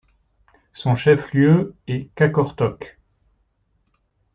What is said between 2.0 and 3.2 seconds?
Qaqortoq.